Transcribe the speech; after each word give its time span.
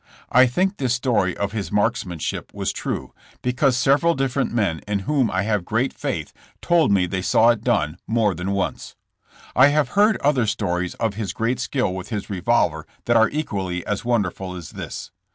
I 0.31 0.47
think 0.47 0.77
this 0.77 0.95
story 0.95 1.37
of 1.37 1.51
his 1.51 1.71
marksmanship 1.71 2.51
was 2.55 2.71
true, 2.73 3.13
because 3.43 3.77
several 3.77 4.15
different 4.15 4.51
men 4.51 4.81
in 4.87 4.97
whom 5.05 5.29
I 5.29 5.43
have 5.43 5.63
great 5.63 5.93
faith 5.93 6.33
told 6.59 6.91
me 6.91 7.05
they 7.05 7.21
saw 7.21 7.49
it 7.49 7.63
done 7.63 7.97
more 8.07 8.33
than 8.33 8.49
once. 8.51 8.95
I 9.55 9.67
have 9.67 9.89
heard 9.89 10.17
other 10.17 10.47
stories 10.47 10.95
of 10.95 11.13
his 11.13 11.33
great 11.33 11.59
skill 11.59 11.93
with 11.93 12.09
his 12.09 12.31
revolver 12.31 12.87
that 13.05 13.15
are 13.15 13.29
equally 13.29 13.85
as 13.85 14.03
wonderful 14.03 14.55
as 14.55 14.71
this. 14.71 15.11